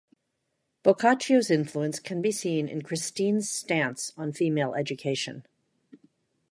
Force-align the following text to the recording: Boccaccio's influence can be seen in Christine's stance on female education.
Boccaccio's 0.81 1.51
influence 1.51 1.99
can 1.99 2.23
be 2.23 2.31
seen 2.31 2.67
in 2.67 2.81
Christine's 2.81 3.51
stance 3.51 4.11
on 4.17 4.33
female 4.33 4.73
education. 4.73 5.45